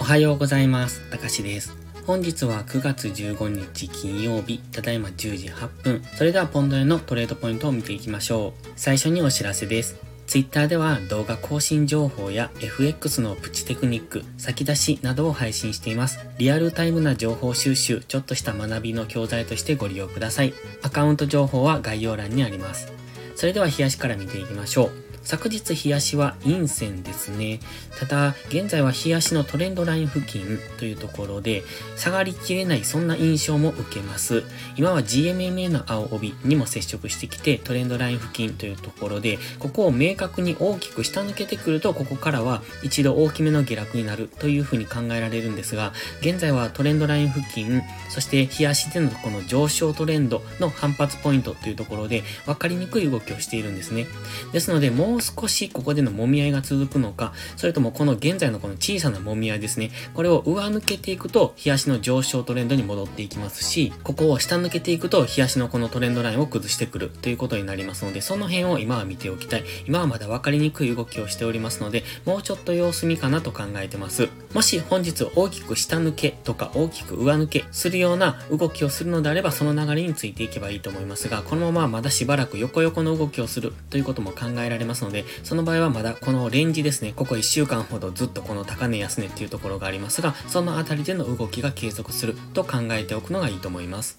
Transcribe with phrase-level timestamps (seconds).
[0.00, 1.00] おはようございます。
[1.10, 1.74] たかしです。
[2.06, 6.02] 本日は9月15日金曜日、ただいま10時8分。
[6.16, 8.68] それではポンド円のトレードポイントを見ていきましょう。
[8.76, 9.96] 最初にお知らせです。
[10.26, 16.18] Twitter では動画更新情報や FX のプチテクニック、先出しなどを配信しています。
[16.38, 20.52] リアルタイムな情報収集、ちょっとした学びの教材としてご利用ください。
[20.82, 22.92] アカウント情報は概要欄にあります。
[23.36, 25.13] それでは冷やしから見ていきましょう。
[25.24, 27.60] 昨日冷やしは陰線ですね。
[27.98, 31.62] ただ、現在は冷やしのトレンドライン付近というところで、
[31.96, 34.42] 下がりきれないそんな印象も受けます。
[34.76, 54.06] 今は GMMA の青帯にも接触してきて、トレンドライン付近というところで、ここを明確に大きく下抜けてくると、ここからは一度大きめの下落になるというふうに考えられるんですが、現在はトレンドライン付近、そして冷やしでのこの上昇トレンドの反発ポイントというところで、分かりにくい動きをしているんですね。
[54.52, 59.92] ですので、もうもう少しここでの揉み合いが続くのか、それともこの現在のこの小さな揉み合いですね。
[60.12, 69.64] これを上抜けていくと、冷やしの上昇トレンドに戻っていきますし、ここを下抜けていくと、冷やしのこのトレンドラインを崩してくるということになりますので、その辺を今は見ておきたい。
[69.86, 74.28] 今はまだ分かりにくい動きをしておりますので、もうちょっと様子見かなと考えてます。
[74.52, 94.18] もし本日大きく下抜けとか大きく上抜けするような動きをするのであれば、その流れについていけばいいと思いますが、このまままだしばらく横横の動きをするということも考えられますので、その場合はまだこのレンジですね、ここ1週間ほどずっとこの高値安値っていうところがありますが、そのあたりでの動きが継続すると考えておくのがいいと思います。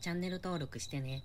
[0.00, 1.24] チャンネル登録してね。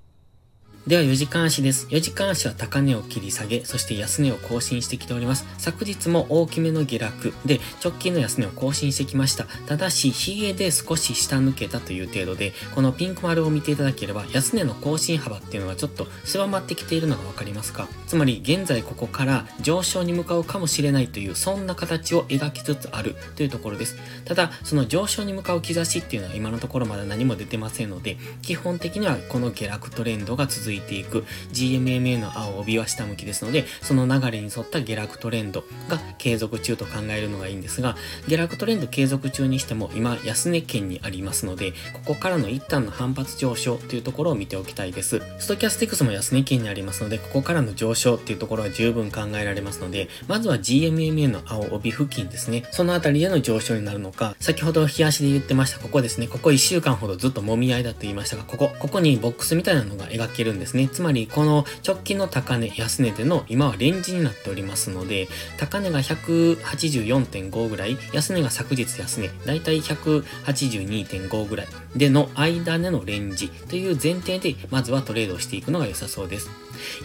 [0.87, 1.85] では4時間足です。
[1.89, 5.45] 4時間足は高値を切り下げ、そして安値を更新してきております。
[5.59, 9.45] 昨日も大きめの下落で直近の安値を更新してきました。
[9.67, 17.87] ただし、ヒゲで少し下抜けたという程度で、このピンク丸を見ていただければ、安値の更新幅っていうのがちょっと狭まってきているのがわかりますか？
[18.07, 23.97] つまり、現在ここから上昇に向かうかもしれないという、そんな形を描きつつあるというところです。
[24.25, 37.95] ただ、その上昇に向かう兆しっていうのは今のところまだ何も出てませんので、基本的にはこの下落トレンドが続いていていく GMMA の青帯は下向きですので、その流れに沿った下落トレンドが継続中と考えるのがいいんですが、
[38.27, 45.21] 下落トレンド継続中にしても今安値圏にありますので、ここからの一旦の反発上昇というところを見ておきたいです。
[45.39, 52.63] ストキャスティクスも安値圏にありますので、ここからの上昇っていうところは十分考えられますので、まずは GMMA の青帯付近ですね。
[52.71, 56.27] そのあたりでの上昇になるのか、先ほど冷やしで言ってました、ここですね。
[56.27, 60.87] ここ1週間ほどずっと揉み合いだと言いましたが、ここ、ここにボックスみたいなのが描けるんですね。
[60.87, 65.27] つまり、この直近の高値、安値での今はレンジになっておりますので、
[65.57, 76.49] 高値が184.5ぐらい、安値が昨日安値、だいたい182.5ぐらいでの間でのレンジという前提で、まずはトレードをしていくのが良さそうです。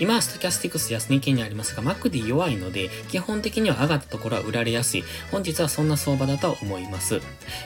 [0.01, 5.05] 今はストキャスティクス安値圏にありますが、マクディ弱いので、基本的には上がったところは売られやすい。
[5.31, 7.21] 本日はそんな相場だと思います。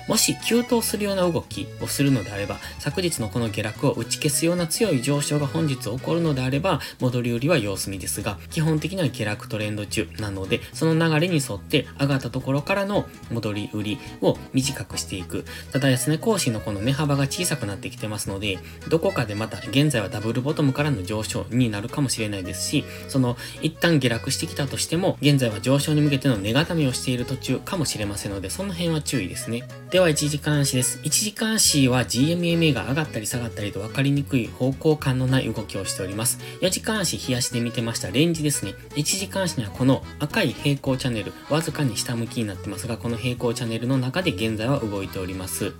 [0.09, 15.45] もし急騰するような動きをするのであれば、昨日のこの下落を打ち消すような強い上昇が本日起こるのであれば、戻り売りは様子見ですが、基本的には下落トレンド中なので、その流れに沿って上がったところからの戻り売りを短くしていく。
[15.73, 18.59] ただ安値更新のこの値幅が小さくなってきてますので、
[18.89, 29.65] どこかでまた現在はダブルボトムからの上昇になるかもしれないですし、その一旦下落してきたとしても、現在は上昇に向けての値固めをしている途中かもしれませんので、その辺は注意ですね。
[29.91, 31.01] では1時間足です。
[31.03, 36.39] 1時間足は GMMA が上がったり下がったりと分かりにくい方向感のない動き供しております。
[36.61, 38.75] 4時間足冷やしで見てましたレンジですね。
[38.97, 45.73] 1時間足にはこの赤い平行チャンネル、わずかに下向きになってますが、この平行チャンネルの中で現在は動いております。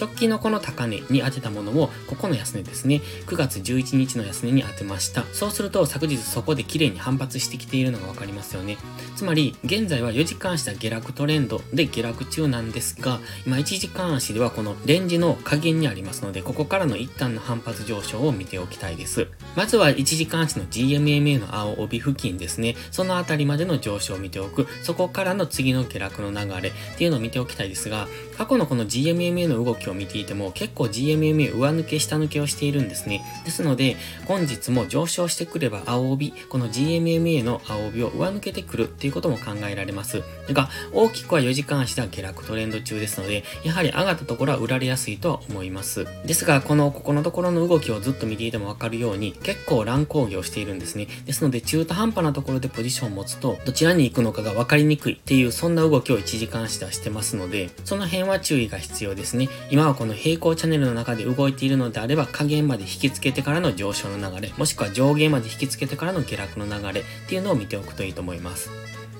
[0.00, 3.02] 直近のこの高値に当てたものを、ここの安値ですね。
[3.26, 5.26] 9月11日の安値に当てました。
[5.32, 8.78] そうすると昨日そこで綺麗に反発してきているのがわかりますよね。
[9.16, 19.28] つまり、現在は4時間足は下落トレンドで下落中なんですが、今1時間足ではこのレンジの加減にありますので、ここからの一旦の反発上昇を見ておきたいです。
[19.54, 22.76] まずは1時間足の GMMA の青帯付近ですね。
[22.90, 24.66] そのあたりまでの上昇を見ておく。
[24.82, 28.08] そこからの次の下落の流れっていうのを見ておきたいですが、
[28.38, 33.22] 過去のこの GMMA の動きをを見ていても結構 GMMA 上抜け下抜けをしているんですね。
[33.44, 33.96] ですので、
[34.26, 40.22] 本日も上昇してくれば青帯、この GMMA の青帯を上抜けてくるっていうことも考えられます。
[40.50, 46.06] が、大きくは4時間足では下落トレンド中ですので、やはり上がったところは売られやすいとは思います。
[46.24, 51.06] ですが、この、ここのところの動きをずっと見ていてもわかるように、結構乱高下をしているんですね。
[51.26, 59.48] ですので、中途半端なところでポジションを持つと、どちらに行くのかが分かりにくいっていう、そんな動きを1時間足ではしてますので、その辺は注意が必要ですね。
[59.70, 68.70] 今はこの平行チャンネルの中で動いているのであれば、下限まで引きつけてからの上昇の流れ、もしくは上限まで引きつけてからの下落の流れっていうのを見ておくといいと思います。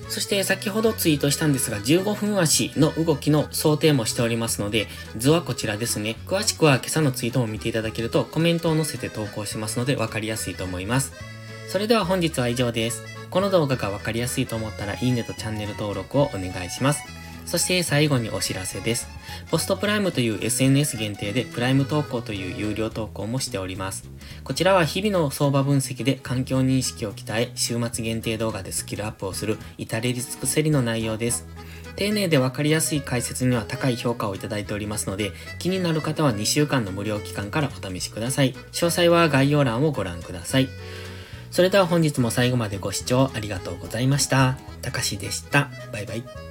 [0.09, 4.87] そして先ほどツイートしたんですが、15分足の動きの想定もしておりますので、
[5.17, 6.17] 図はこちらですね。
[6.27, 11.13] 詳しくは今朝のツイートも見ていただけるとコメントを載せて投稿しますので分かりやすいと思います。
[11.69, 13.03] それでは本日は以上です。
[13.29, 17.20] この動画が分かりやすいと思ったらいいねとチャンネル登録をお願いします。
[17.51, 19.09] そして最後にお知らせです。
[19.49, 24.09] ポストプライムという SNS 限定でプライム投稿という有料投稿もしております。
[24.45, 31.45] こちらは日々の相場分析で環境認識を鍛え、週末限定動画でスキルアップをする至れり尽くせりの内容です。
[31.97, 38.53] 丁寧でわかりやすい解説には高い評価をいただいておりますので、気になる方は2週間の無料期間からお試しください。
[38.53, 40.69] 詳細は概要欄をご覧ください。
[41.51, 44.57] それでは本日も最後までご視聴ありがとうございました。
[44.81, 45.69] たかしでした。
[45.91, 46.50] バイバイ。